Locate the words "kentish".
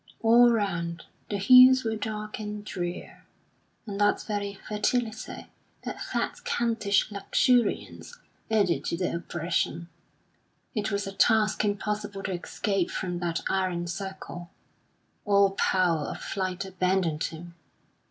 6.43-7.11